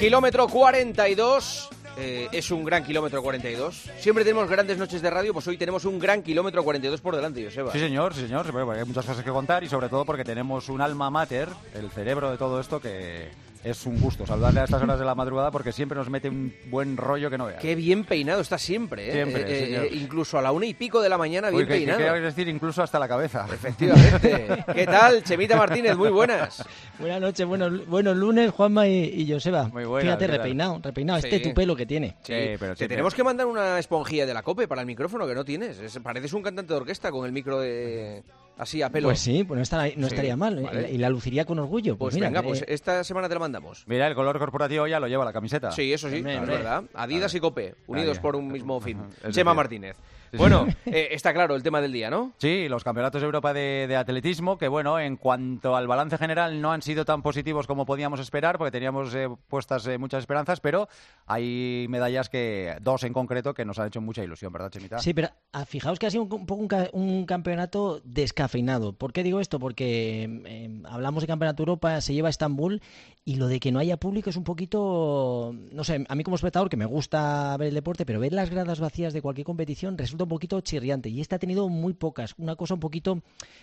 [0.00, 1.68] Kilómetro 42.
[1.98, 3.90] eh, es un gran kilómetro 42.
[3.98, 7.44] Siempre tenemos grandes noches de radio, pues hoy tenemos un gran kilómetro 42 por delante,
[7.44, 7.70] Joseba.
[7.70, 8.46] Sí, señor, sí, señor.
[8.46, 12.30] Hay muchas cosas que contar y sobre todo porque tenemos un alma mater, el cerebro
[12.30, 13.28] de todo esto, que
[13.62, 16.54] es un gusto saludarle a estas horas de la madrugada porque siempre nos mete un
[16.70, 17.60] buen rollo que no veas.
[17.60, 19.12] Qué bien peinado está siempre, ¿eh?
[19.12, 19.84] Siempre, Eh, eh, señor.
[19.84, 22.20] eh, incluso a la una y pico de la mañana Uy, bien que peinado.
[22.20, 23.46] decir incluso hasta la cabeza.
[23.52, 24.64] Efectivamente.
[24.74, 25.96] ¿Qué tal, Chemita Martínez?
[25.96, 26.64] Muy buenas.
[26.98, 29.68] Buenas noches, buenos, buenos lunes, Juanma y, y Joseba.
[29.68, 31.20] Muy buenas, Fíjate, repeinado, repeinado.
[31.20, 31.28] Sí.
[31.30, 32.16] Este tu pelo que tiene.
[32.22, 35.34] Sí, pero Te tenemos que mandar una esponjilla de la COPE para el micrófono que
[35.34, 35.78] no tienes.
[35.78, 38.22] Es- pareces un cantante de orquesta con el micro de
[38.60, 39.08] así a pelo.
[39.08, 40.58] Pues sí, pues no, estaría- no Sí, estaría mal.
[40.58, 40.62] ¿eh?
[40.62, 40.90] vale.
[40.92, 41.96] Y la luciría con orgullo.
[41.96, 43.84] Pues Pues, mira, venga, pues eh, esta semana te la mandamos.
[43.86, 45.70] Mira, el color corporativo ya lo lleva la camiseta.
[45.72, 46.84] Sí, eso sí, es verdad.
[46.94, 48.98] Adidas y Cope, unidos por un mismo fin.
[49.30, 49.96] Chema Martínez.
[50.32, 52.32] Bueno, eh, está claro el tema del día, ¿no?
[52.38, 56.60] Sí, los campeonatos de Europa de, de atletismo, que bueno, en cuanto al balance general
[56.60, 60.60] no han sido tan positivos como podíamos esperar, porque teníamos eh, puestas eh, muchas esperanzas,
[60.60, 60.88] pero
[61.26, 64.98] hay medallas que, dos en concreto, que nos han hecho mucha ilusión, ¿verdad, Chemita?
[65.00, 68.92] Sí, pero ah, fijaos que ha sido un, un poco un, ca- un campeonato descafeinado.
[68.92, 69.58] ¿Por qué digo esto?
[69.58, 72.80] Porque eh, hablamos de campeonato Europa, se lleva a Estambul
[73.24, 76.36] y lo de que no haya público es un poquito, no sé, a mí como
[76.36, 79.98] espectador que me gusta ver el deporte, pero ver las gradas vacías de cualquier competición
[79.98, 83.22] resulta un poquito chirriante y esta ha tenido muy pocas, una cosa un poquito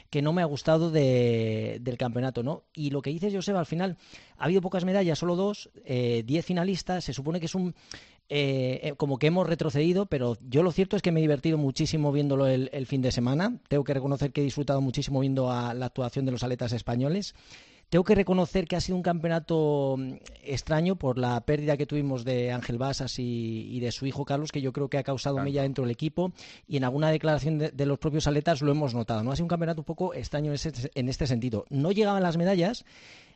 [0.10, 2.64] que no me ha gustado de- del campeonato, ¿no?
[2.74, 3.98] Y lo que dices, Joseba, al final
[4.38, 7.74] ha habido pocas medallas, solo dos, eh, diez finalistas, se supone que es un
[8.30, 11.58] eh, eh, como que hemos retrocedido, pero yo lo cierto es que me he divertido
[11.58, 13.58] muchísimo viéndolo el, fin de semana.
[13.70, 17.36] Tengo que reconocer que he disfrutado muchísimo viendo la actuación de los atletas españoles.
[17.90, 22.26] Tengo que reconocer que ha sido un campeonato mm, extraño por la pérdida que tuvimos
[22.26, 25.38] de Ángel Basas y, y de su hijo Carlos, que yo creo que ha causado
[25.38, 26.34] mella dentro del equipo
[26.68, 29.24] y en alguna declaración de, de los propios atletas lo hemos notado.
[29.24, 29.32] ¿no?
[29.32, 31.66] Ha sido un campeonato un poco extraño en, ese- en este sentido.
[31.70, 32.84] No llegaban las medallas,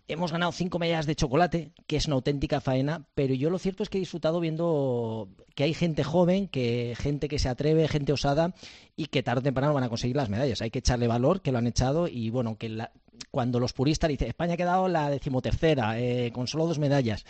[0.07, 3.83] Hemos ganado cinco medallas de chocolate, que es una auténtica faena, pero yo lo cierto
[3.83, 8.13] es que he disfrutado viendo que hay gente joven, que gente que se atreve, gente
[8.13, 8.53] osada
[8.95, 10.61] y que tarde o temprano van a conseguir las medallas.
[10.61, 12.91] Hay que echarle valor, que lo han echado y bueno, que la-
[13.29, 17.25] cuando los puristas dicen España ha quedado la decimotercera, eh, con solo dos medallas.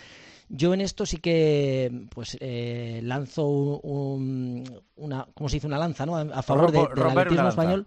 [0.49, 5.67] Yo en esto sí que pues eh, lanzo un, un- una, ¿cómo se dice?
[5.67, 6.17] Una lanza, ¿no?
[6.17, 7.85] A, favor de- del atletismo español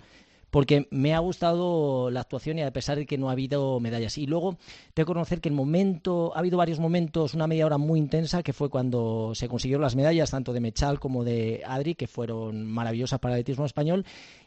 [0.54, 4.16] porque me ha gustado la actuación y a pesar de que no ha habido medallas.
[4.18, 4.56] Y luego
[4.94, 8.44] tengo que conocer que el momento, ha habido varios momentos, una media hora muy intensa,
[8.44, 12.66] que fue cuando se consiguieron las medallas, tanto de Mechal como de Adri, que fueron
[12.66, 14.06] maravillosas para el atletismo español.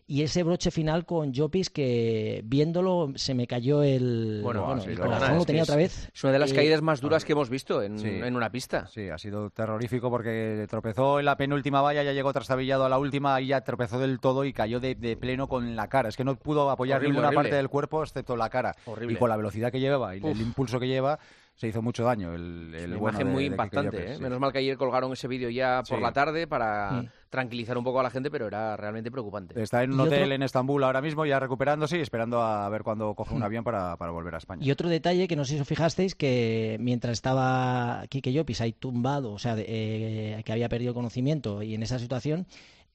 [0.09, 4.91] Y ese broche final con Jopis, que viéndolo se me cayó el, Bueno, bueno, sí,
[4.91, 6.09] el corazón, es lo tenía otra vez.
[6.15, 8.07] Es una de las Eh, caídas más duras que hemos visto en, Sí.
[8.07, 8.87] en una pista.
[8.87, 12.99] Sí, ha sido terrorífico porque tropezó en la penúltima valla, ya llegó trastabillado a la
[12.99, 16.07] última y ya tropezó del todo y cayó de, de pleno con la cara.
[16.07, 17.43] Es que no pudo apoyar Horrible, ninguna horrible.
[17.43, 18.75] parte del cuerpo excepto la cara.
[18.85, 19.13] Horrible.
[19.13, 20.31] Y con la velocidad que lleva y Uf.
[20.31, 21.19] el impulso que lleva,
[21.57, 22.33] se hizo mucho daño.
[22.33, 24.11] El, el Una bueno imagen de- muy de Quique impactante.
[24.11, 24.15] ¿eh?
[24.15, 24.21] sí.
[24.21, 26.03] Menos mal que ayer colgaron ese vídeo ya por Sí.
[26.03, 27.09] la tarde para Mm.
[27.29, 29.59] tranquilizar un poco a la gente, pero era realmente preocupante.
[29.61, 32.83] Está en un otro- hotel en Estambul ahora mismo, ya recuperándose y esperando a ver
[32.83, 34.63] cuándo coge un avión para, para volver a España.
[34.63, 38.71] Y otro detalle que no sé si os fijasteis, que mientras estaba Kike Llopis ahí
[38.73, 42.45] tumbado, o sea, de- eh, que había perdido conocimiento y en esa situación,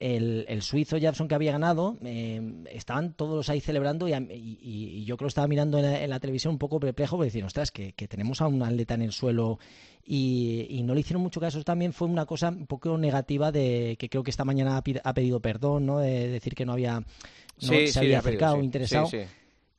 [0.02, 2.40] el, el suizo Japson que había ganado, eh,
[2.72, 6.10] estaban todos ahí celebrando y, y- y- yo creo que estaba mirando en la, en
[6.10, 9.02] la televisión un poco perplejo porque decir, ostras, que, que tenemos a un atleta en
[9.02, 9.58] el suelo
[10.04, 11.62] y, y no le hicieron mucho caso.
[11.62, 15.40] También fue una cosa un poco negativa de que creo que esta mañana ha, pedido
[15.40, 15.98] perdón, ¿no?
[16.00, 16.98] De decir que no había...
[17.00, 17.04] No
[17.58, 18.64] Sí, se sí, había ha pedido, acercado, sí.
[18.64, 19.26] interesado Sí, sí.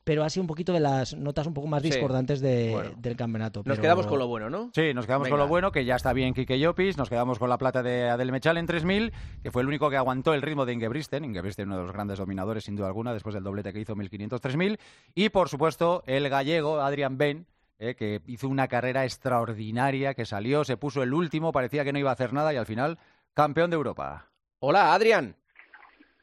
[0.04, 1.88] Pero ha sido un poquito de las notas un poco más Sí.
[1.90, 2.90] discordantes de- Bueno.
[2.98, 3.62] del campeonato.
[3.64, 4.70] Nos quedamos con lo bueno, ¿no?
[4.74, 7.48] Sí, nos quedamos con lo bueno, que ya está bien Kike Llopis, nos quedamos con
[7.48, 9.12] la plata de Adel Mechal en 3000,
[9.42, 12.18] que fue el único que aguantó el ritmo de Ingebristen, Ingebristen uno de los grandes
[12.18, 14.78] dominadores sin duda alguna, después del doblete que hizo 1500-3000,
[15.14, 17.46] y por supuesto el gallego Adrian Ben,
[17.78, 21.98] eh, que hizo una carrera extraordinaria, que salió, se puso el último, parecía que no
[21.98, 22.98] iba a hacer nada y al final
[23.32, 24.26] campeón de Europa.
[24.60, 25.34] Hola, Adrián.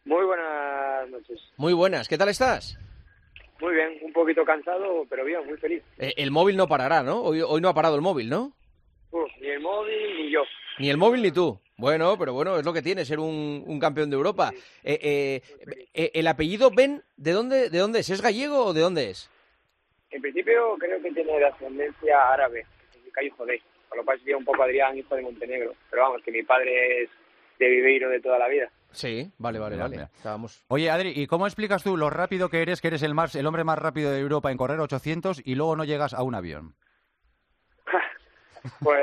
[0.05, 1.39] Muy buenas noches.
[1.57, 2.07] Muy buenas.
[2.07, 2.77] ¿Qué tal estás?
[3.61, 5.83] Muy bien, un poquito cansado, pero bien, muy feliz.
[5.97, 7.21] Eh, el móvil no parará, ¿no?
[7.21, 8.53] Hoy, hoy no ha parado el móvil, ¿no?
[9.41, 10.43] Ni el móvil ni yo.
[10.79, 11.59] Ni el móvil ni tú.
[11.77, 14.51] Bueno, pero bueno, es lo que tiene ser un, un campeón de Europa.
[14.83, 15.41] Eh, eh,
[15.93, 18.09] eh, ¿El apellido Ben, de dónde, de dónde es?
[18.09, 19.29] ¿Es gallego o de dónde es?
[20.11, 24.37] En principio creo que tiene de ascendencia árabe, significa hijo de, con lo cual sería
[24.37, 25.73] un poco Adrián, hijo de Montenegro.
[25.89, 27.09] Pero vamos, que mi padre es
[27.57, 28.69] de Viveiro de toda la vida.
[28.91, 29.95] Sí, vale, vale, Mira, vale.
[29.97, 30.09] mira.
[30.15, 30.63] Estábamos...
[30.67, 33.45] Oye, Adri, ¿y cómo explicas tú lo rápido que eres, que eres el, más, el
[33.47, 36.75] hombre más rápido de Europa en correr 800 y luego no llegas a un avión?
[38.79, 38.99] Pues...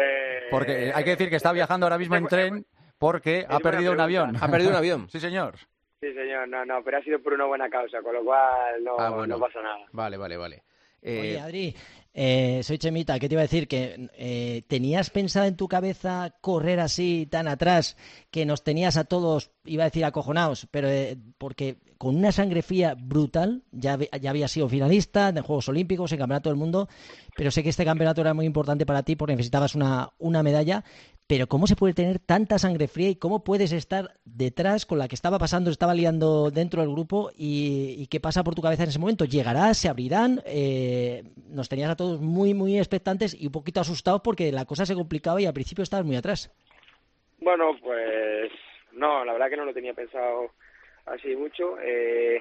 [0.50, 2.66] Porque hay que decir que está viajando ahora mismo en tren
[2.98, 4.36] porque ha perdido un avión.
[4.40, 5.08] ¿Ha perdido un avión?
[5.10, 5.56] Sí, señor.
[6.00, 8.96] Sí, señor, no, no, pero ha sido por una buena causa, con lo cual no,
[9.00, 9.34] Ah, bueno.
[9.36, 9.78] no pasa nada.
[9.92, 10.62] Vale, vale, vale.
[11.02, 11.76] Eh, Oye, Adri,
[12.20, 13.68] Eh, soy Chemita, ¿qué te iba a decir?
[13.68, 17.96] Que eh, tenías pensado en tu cabeza correr así tan atrás
[18.32, 22.62] que nos tenías a todos, iba a decir acojonados, pero eh, porque con una sangre
[22.62, 26.88] fría brutal, ya, ya había sido finalista en Juegos Olímpicos, en Campeonato del Mundo,
[27.36, 30.82] pero sé que este campeonato era muy importante para ti porque necesitabas una, una medalla.
[31.28, 35.08] Pero ¿cómo se puede tener tanta sangre fría y cómo puedes estar detrás con la
[35.08, 38.88] que estaba pasando, estaba liando dentro del grupo y, qué pasa por tu cabeza en
[38.88, 39.26] ese momento?
[39.26, 39.76] ¿Llegarás?
[39.76, 40.40] ¿Se abrirán?
[40.46, 44.86] Eh, nos tenías a todos muy, muy expectantes y un poquito asustados porque la cosa
[44.86, 46.50] se complicaba y al principio estabas muy atrás.
[47.40, 48.50] Bueno, pues
[48.92, 50.52] no, la verdad que no lo tenía pensado
[51.04, 51.78] así mucho.
[51.82, 52.40] Eh,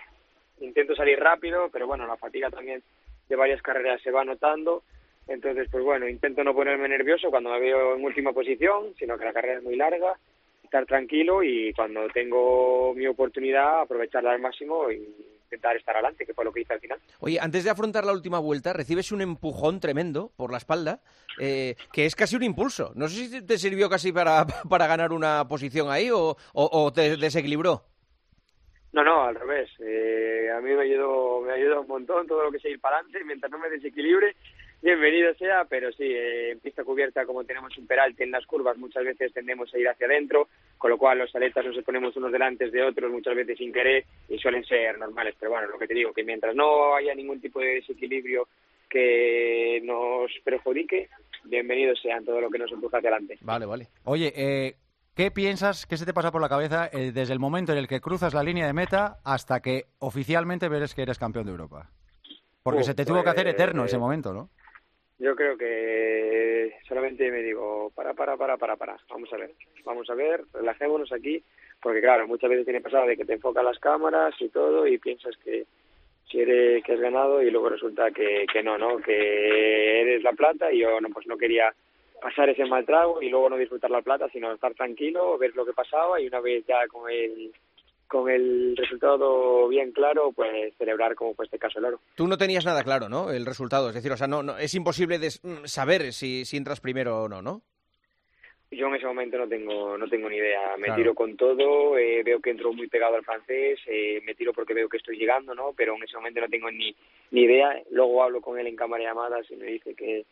[0.61, 2.81] intento salir rápido, pero bueno, la fatiga también
[3.27, 4.83] de varias carreras se va notando
[5.27, 9.25] entonces, pues bueno, intento no ponerme nervioso cuando me veo en última posición, sino que
[9.25, 10.17] la carrera es muy larga,
[10.63, 15.03] estar tranquilo y cuando tengo mi oportunidad aprovecharla al máximo y
[15.43, 16.99] intentar estar adelante, que fue lo que hice al final.
[17.19, 20.99] Oye, antes de afrontar la última vuelta, recibes un empujón tremendo por la espalda,
[21.39, 22.91] eh, que es casi un impulso.
[22.95, 27.15] No sé si te sirvió casi para, para ganar una posición ahí o, o, te
[27.15, 27.83] desequilibró.
[28.91, 29.69] No, no, al revés.
[29.79, 32.97] Eh, a mí me ayudó, me ayudó un montón todo lo que sea ir para
[32.97, 34.35] adelante, mientras no me desequilibre
[34.81, 38.77] bienvenido sea, pero sí, eh, en pista cubierta, como tenemos un peralte en las curvas,
[38.77, 40.47] muchas veces tendemos a ir hacia adentro,
[40.77, 44.05] con lo cual los aletas nos ponemos unos delante de otros, muchas veces sin querer,
[44.29, 45.35] y suelen ser normales.
[45.39, 48.47] Pero bueno, lo que te digo, que mientras no haya ningún tipo de desequilibrio
[48.89, 51.09] que nos perjudique,
[51.43, 53.37] bienvenido sean todo lo que nos empuja hacia adelante.
[53.41, 53.87] Vale, vale.
[54.05, 54.75] Oye, eh,
[55.17, 57.87] ¿Qué piensas, qué se te pasa por la cabeza eh, desde el momento en el
[57.87, 61.89] que cruzas la línea de meta hasta que oficialmente ves que eres campeón de Europa?
[62.61, 64.51] Porque se te tuvo que hacer eterno ese momento, ¿no?
[65.19, 69.51] Yo creo que solamente me digo, para, para, para, para, para, vamos a ver,
[69.83, 71.43] vamos a ver, relajémonos aquí,
[71.81, 74.99] porque claro, muchas veces tiene pasado de que te enfocan las cámaras y todo y
[74.99, 75.65] piensas que,
[76.29, 78.97] que, que has ganado y luego resulta que, que no, ¿no?
[78.97, 81.73] Que eres la plata y yo no, pues no quería
[82.21, 85.65] pasar ese mal trago y luego no disfrutar la plata, sino estar tranquilo, ver lo
[85.65, 87.51] que pasaba y una vez ya con el
[88.07, 91.99] con el resultado bien claro, pues celebrar como fue este caso el oro.
[92.15, 93.31] Tú no tenías nada claro, ¿no?
[93.31, 96.79] El resultado, es decir, o sea, no, no es imposible mm, saber si, si entras
[96.79, 97.61] primero o no, ¿no?
[98.69, 100.75] Yo en ese momento no tengo no tengo ni idea.
[100.77, 104.51] Me tiro con todo, eh, veo que entro muy pegado al francés, eh, me tiro
[104.51, 105.71] porque veo que estoy llegando, ¿no?
[105.75, 106.93] Pero en ese momento no tengo ni,
[107.31, 107.81] ni idea.
[107.91, 110.25] Luego hablo con él en cámara de llamadas y me dice que,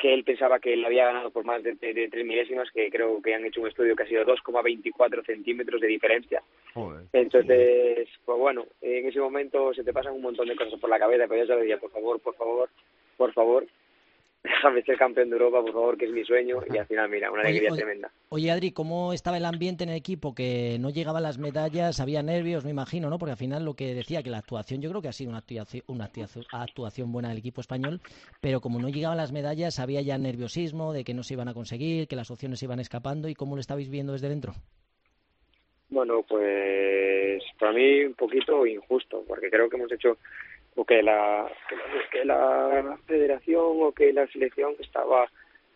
[0.00, 3.34] que él pensaba que él había ganado por más de, tres milésimas, que creo que
[3.34, 6.42] han hecho un estudio que ha sido 2,24 centímetros de diferencia.
[7.12, 10.98] Entonces, pues bueno, en ese momento se te pasan un montón de cosas por la
[10.98, 12.70] cabeza, pero ya sabía, por favor, por favor,
[13.18, 13.66] por favor,
[14.42, 16.58] déjame ser campeón de Europa, por favor, que es mi sueño.
[16.72, 18.10] Y al final, mira, una alegría tremenda.
[18.28, 20.34] Oye, Adri, ¿cómo estaba el ambiente en el equipo?
[20.34, 23.18] Que no llegaban las medallas, había nervios, me imagino, ¿no?
[23.18, 25.38] Porque al final lo que decía, que la actuación, yo creo que ha sido una
[25.38, 26.10] actuación, una
[26.62, 28.00] actuación buena del equipo español,
[28.40, 31.54] pero como no llegaban las medallas, había ya nerviosismo de que no se iban a
[31.54, 33.28] conseguir, que las opciones se iban escapando.
[33.28, 34.52] ¿Y cómo lo estabais viendo desde dentro?
[35.90, 40.18] Bueno, pues para mí un poquito injusto, porque creo que hemos hecho
[40.76, 41.50] o que la,
[42.10, 45.28] que la federación o que la selección estaba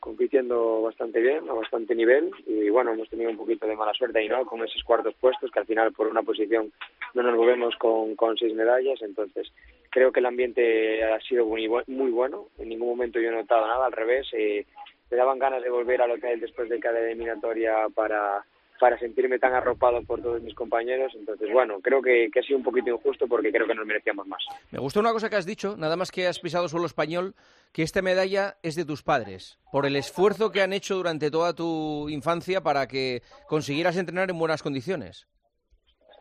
[0.05, 4.19] compitiendo bastante bien, a bastante nivel y bueno, hemos tenido un poquito de mala suerte
[4.19, 4.45] ahí, ¿no?
[4.45, 6.71] Con esos cuartos puestos que al final por una posición
[7.15, 9.51] no nos movemos con, con seis medallas, entonces
[9.89, 13.67] creo que el ambiente ha sido muy, muy bueno, en ningún momento yo he notado
[13.67, 14.67] nada, al revés, eh,
[15.11, 18.45] me daban ganas de volver al hotel después de cada eliminatoria para
[18.85, 21.11] para sentirme tan arropado por todos mis compañeros.
[21.15, 24.45] Entonces, bueno, creo que, ha sido un poquito injusto porque creo que nos merecíamos más.
[24.71, 27.33] Me gusta una cosa que has dicho, nada más que has pisado suelo español,
[27.73, 31.55] que esta medalla es de tus padres, por el esfuerzo que han hecho durante toda
[31.55, 35.27] tu infancia para que consiguieras entrenar en buenas condiciones.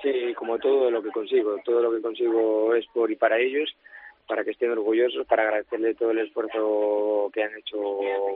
[0.01, 3.75] Sí, como todo lo que consigo, todo lo que consigo es por y para ellos,
[4.25, 7.77] para que estén orgullosos, para agradecerle todo el esfuerzo que han hecho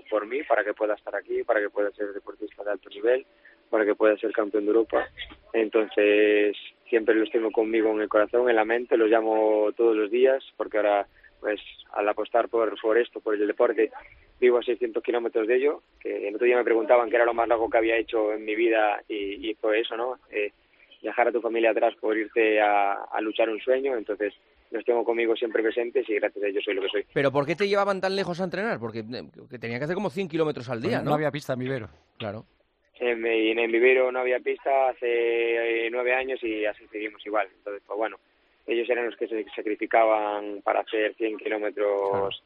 [0.10, 3.25] por mí, para que pueda estar aquí, para que pueda ser deportista de alto nivel,
[3.69, 5.07] para que pueda ser campeón de Europa.
[5.53, 6.55] Entonces,
[6.89, 10.43] siempre los tengo conmigo en el corazón, en la mente, los llamo todos los días,
[10.55, 11.07] porque ahora,
[11.39, 11.59] pues,
[11.93, 13.91] al apostar por, por esto, por el deporte,
[14.39, 17.33] vivo a 600 kilómetros de ello, que el otro día me preguntaban qué era lo
[17.33, 20.19] más largo que había hecho en mi vida y, y fue eso, ¿no?
[20.31, 20.51] Eh,
[21.01, 24.33] dejar a tu familia atrás por irte a, a luchar un sueño, entonces
[24.71, 27.05] los tengo conmigo siempre presentes y gracias a ellos soy lo que soy.
[27.13, 28.79] ¿Pero por qué te llevaban tan lejos a entrenar?
[28.79, 31.12] Porque eh, tenía que hacer como 100 kilómetros al día, ¿no?
[31.12, 31.89] No había pista en vivero.
[32.17, 32.45] Claro.
[33.00, 37.48] En, en vivero no había pista hace eh, nueve años y así seguimos igual.
[37.58, 38.18] Entonces, pues bueno,
[38.66, 42.44] ellos eran los que se sacrificaban para hacer 100 kilómetros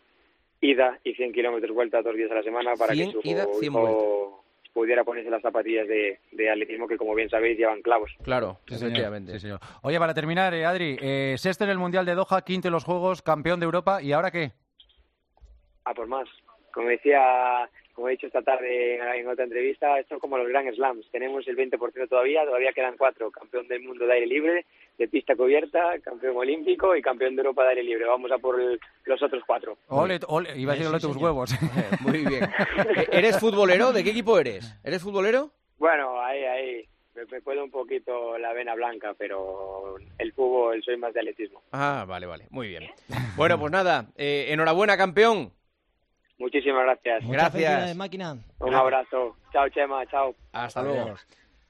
[0.62, 4.43] ida y 100 kilómetros vuelta dos días a la semana para que su hijo
[4.74, 8.12] pudiera ponerse las zapatillas de, atletismo que, como bien sabéis, llevan clavos.
[8.24, 9.39] Claro, efectivamente.
[9.39, 9.50] Sí,
[9.81, 12.84] Oye, para terminar, eh, Adri, eh, sexto en el Mundial de Doha, quinto en los
[12.84, 14.51] Juegos, campeón de Europa, ¿y ahora qué?
[15.86, 16.29] A por más.
[16.74, 17.70] Como decía,
[18.01, 21.05] como he dicho esta tarde en otra entrevista, esto es como los Grand Slams.
[21.12, 23.29] Tenemos el 20% todavía, todavía quedan cuatro.
[23.29, 24.65] Campeón del mundo de aire libre,
[24.98, 28.05] de pista cubierta, campeón olímpico y campeón de Europa de aire libre.
[28.05, 29.77] Vamos a por el- los otros cuatro.
[29.89, 31.24] Ole, ole, iba a decir Sí, ole tus señor.
[31.24, 31.51] huevos.
[32.01, 32.43] Muy bien.
[32.43, 33.93] Eh, ¿Eres futbolero?
[33.93, 34.75] ¿De qué equipo eres?
[34.84, 35.51] ¿Eres futbolero?
[35.77, 36.86] Bueno, ahí, ahí.
[37.13, 41.62] Me, me puede un poquito la vena blanca, pero el fútbol soy más de atletismo.
[41.72, 42.48] Ah, vale, vale.
[42.50, 42.89] Muy bien.
[43.36, 44.08] Bueno, pues nada.
[44.15, 45.51] eh, enhorabuena, campeón.
[46.41, 47.24] Muchísimas gracias.
[47.24, 47.51] Muchas Gracias.
[47.53, 48.38] felicidades, máquina.
[48.60, 49.38] Un abrazo.
[49.53, 50.05] Chao, Chema.
[50.07, 50.36] Chao.
[50.51, 51.15] Hasta luego.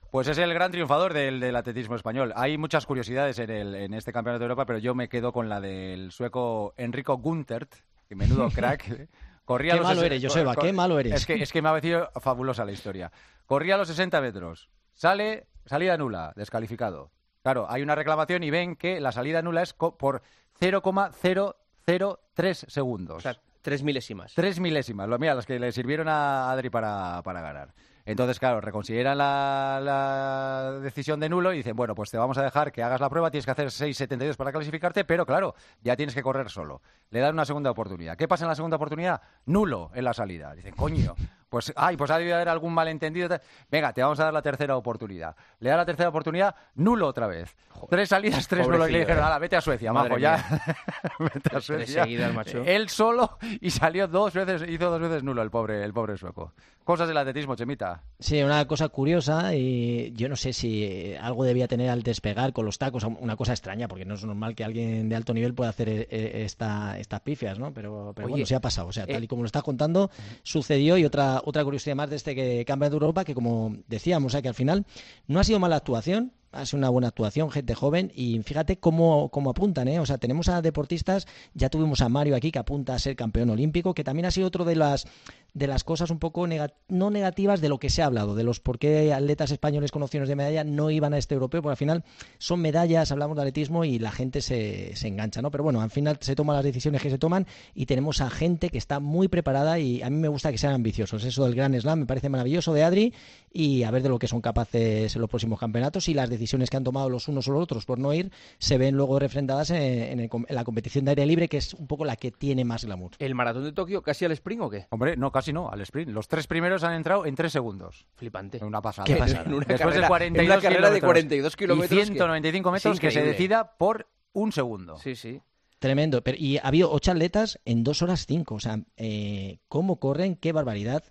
[0.10, 2.34] Pues es el gran triunfador del, del atletismo español.
[2.36, 5.48] Hay muchas curiosidades en, el, en este campeonato de Europa, pero yo me quedo con
[5.50, 7.74] la del sueco Enrico Guntert,
[8.10, 9.08] que menudo crack.
[9.46, 11.14] Corría Qué los malo eres, Joseba, qué malo eres.
[11.14, 13.12] Es que, es que me ha parecido fabulosa la historia.
[13.46, 17.12] Corría a los 60 metros, sale, salida nula, descalificado.
[17.42, 20.22] Claro, hay una reclamación y ven que la salida nula es co- por
[20.60, 23.18] 0,003 segundos.
[23.18, 24.34] O sea, tres milésimas.
[24.34, 27.74] Tres milésimas, lo, mira, las que le sirvieron a Adri para, para ganar.
[28.06, 32.44] Entonces, claro, reconsideran la, la decisión de nulo y dicen, bueno, pues te vamos a
[32.44, 36.16] dejar que hagas la prueba, tienes que hacer 6.72 para clasificarte, pero claro, ya tienes
[36.16, 36.82] que correr solo.
[37.12, 38.18] Le dan una segunda oportunidad.
[38.18, 39.22] ¿Qué pasa en la segunda oportunidad?
[39.46, 40.56] Nulo en la salida.
[40.56, 41.16] Dicen, coño,
[41.52, 43.28] pues, ay, pues ha debido haber algún malentendido.
[43.70, 45.36] Venga, te vamos a dar la tercera oportunidad.
[45.60, 47.54] Le da la tercera oportunidad, nulo otra vez.
[47.90, 48.88] Tres salidas, tres nulos.
[48.88, 49.28] Y le dijeron, eh.
[49.28, 50.38] ala, vete a Suecia, Madre majo, ya.
[51.20, 52.04] vete a Tres Suecia.
[52.04, 52.64] seguidas, macho.
[52.64, 56.54] Él solo y salió dos veces, hizo dos veces nulo el pobre, el pobre sueco.
[56.86, 58.02] Cosas del atletismo, Chemita.
[58.20, 62.66] Sí, una cosa curiosa y yo no sé si algo debía tener al despegar con
[62.66, 65.70] los tacos, una cosa extraña, porque no es normal que alguien de alto nivel pueda
[65.70, 67.72] hacer eh, eh, esta, estas pifias, ¿no?
[67.74, 70.10] Pero, pero Oye, bueno, sí ha pasado, o sea, tal y como lo estás contando,
[70.42, 74.32] sucedió y otra otra curiosidad más de este que Campeonato de Europa, que como decíamos,
[74.32, 74.86] sea, que al final
[75.28, 79.30] no ha sido mala actuación, ha sido una buena actuación, gente joven, y fíjate cómo,
[79.30, 80.00] cómo apuntan, ¿eh?
[80.00, 83.50] O sea, tenemos a deportistas, ya tuvimos a Mario aquí que apunta a ser campeón
[83.50, 85.06] olímpico, que también ha sido otro de las
[85.54, 88.44] de las cosas un poco nega- no negativas de lo que se ha hablado, de
[88.46, 91.74] los por qué atletas españoles con opciones de medalla no iban a este europeo, porque
[91.74, 92.04] al final
[92.38, 95.52] son medallas, hablamos de atletismo y la gente se, se engancha, ¿no?
[95.52, 98.70] Pero bueno, al final se toman las decisiones que se toman y tenemos a gente
[98.70, 101.26] que está muy preparada y a mí me gusta que sean ambiciosos.
[101.26, 103.14] Eso del Gran Slam me parece maravilloso de Adri
[103.52, 106.41] y a ver de lo que son capaces en los próximos campeonatos y las decisiones
[106.70, 109.70] que han tomado los unos o los otros por no ir se ven luego refrendadas
[109.72, 112.32] en, en el en la competición de aire libre, que es un poco la que
[112.32, 113.12] tiene más glamour.
[113.20, 114.88] ¿El maratón de Tokio casi al sprint o qué?
[114.90, 116.10] Hombre, no, casi no, al sprint.
[116.12, 118.06] Los tres primeros han entrado en tres segundos.
[118.16, 118.64] Flipante.
[118.64, 119.06] Una pasada.
[119.06, 119.44] Qué pasada.
[119.46, 122.06] En una Después carrera- de 42 en una carrera de kilómetros 42 kilómetros Y que-
[122.06, 124.98] 195 metros que se decida por un segundo.
[124.98, 125.42] Sí, sí.
[125.80, 126.24] Tremendo.
[126.24, 128.56] Pero, y ha habido ocho atletas en dos horas cinco.
[128.56, 131.04] O sea, eh, cómo corren, qué barbaridad,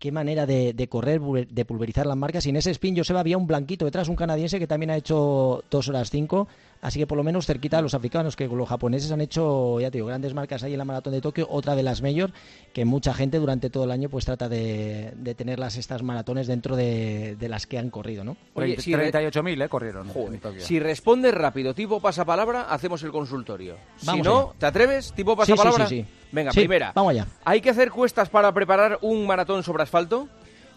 [0.00, 2.46] qué manera de, de correr, de pulverizar las marcas.
[2.46, 5.62] Y en ese spin, Joseba, había un blanquito detrás, un canadiense que también ha hecho
[5.70, 6.48] dos horas cinco.
[6.82, 9.90] Así que por lo menos cerquita a los africanos, que los japoneses han hecho, ya
[9.90, 11.46] te digo, grandes marcas ahí en la maratón de Tokio.
[11.50, 12.30] Otra de las mayor,
[12.72, 16.76] que mucha gente durante todo el año pues trata de, de tenerlas estas maratones dentro
[16.76, 18.36] de, de las que han corrido, ¿no?
[18.54, 19.68] Oye, 30 si re- 38.000, ¿eh?
[19.68, 20.08] Corrieron.
[20.08, 20.60] Joder, en Tokio.
[20.62, 23.76] Si respondes rápido, tipo pasapalabra, hacemos el consultorio.
[23.98, 24.52] si no, allá.
[24.58, 25.12] ¿te atreves?
[25.12, 25.86] Tipo Sí, sí, pasapalabra.
[25.86, 26.06] sí, sí.
[26.32, 26.92] Venga, Sí, primera.
[26.94, 27.26] Vamos allá.
[27.44, 30.28] ¿Hay que hacer cuestas para preparar un maratón sobre asfalto?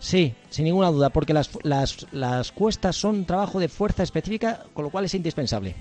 [0.03, 4.83] Sí, sin ninguna duda, porque las, las, las cuestas son trabajo de fuerza específica, con
[4.83, 5.75] lo cual es indispensable.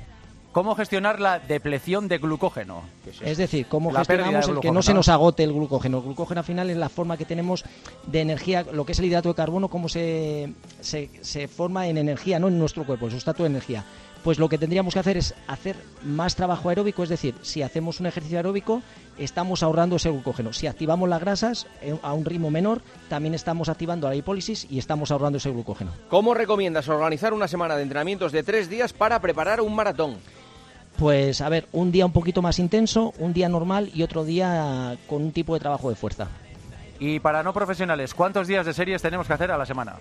[0.53, 2.83] ¿Cómo gestionar la depleción de glucógeno?
[3.23, 4.99] Es decir, cómo La gestionamos el que no se ¿no?
[4.99, 5.99] nos agote el glucógeno.
[5.99, 7.65] El glucógeno al final es la forma que tenemos
[8.07, 11.97] de energía, lo que es el hidrato de carbono, cómo se, se, se forma en
[11.97, 13.85] energía, no en nuestro cuerpo, el sustrato de energía.
[14.23, 17.99] Pues lo que tendríamos que hacer es hacer más trabajo aeróbico, es decir, si hacemos
[17.99, 18.83] un ejercicio aeróbico,
[19.19, 20.53] estamos ahorrando ese glucógeno.
[20.53, 24.79] Si activamos las grasas eh, a un ritmo menor, también estamos activando la hipólisis y
[24.79, 25.91] estamos ahorrando ese glucógeno.
[26.09, 30.19] ¿Cómo recomiendas organizar una semana de entrenamientos de tres días para preparar un maratón?
[30.99, 34.97] Pues a ver, un día un poquito más intenso, un día normal y otro día
[35.09, 36.29] con un tipo de trabajo de fuerza.
[37.01, 39.97] Y para no profesionales, ¿cuántos días de series tenemos que hacer a la semana?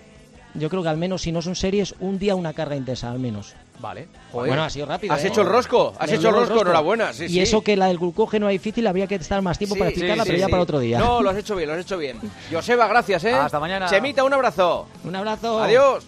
[0.54, 3.18] Yo creo que al menos si no son series, un día una carga intensa, al
[3.18, 3.54] menos.
[3.80, 4.06] Vale.
[4.32, 5.12] Bueno, ha sido rápido.
[5.14, 5.28] Has ¿eh?
[5.28, 7.12] hecho el rosco, has Me hecho el llevo rosco, enhorabuena.
[7.12, 7.40] Sí, y sí.
[7.40, 10.24] eso que la del glucógeno es difícil, habría que estar más tiempo Sí, para explicarla,
[10.24, 10.98] sí, pero ya para otro día.
[10.98, 12.20] No, lo has hecho bien, lo has hecho bien.
[12.52, 13.32] Joseba, gracias, ¿eh?
[13.32, 13.86] Hasta mañana.
[13.86, 14.86] Chemita, un abrazo.
[15.04, 15.60] Un abrazo.
[15.60, 16.04] Adiós.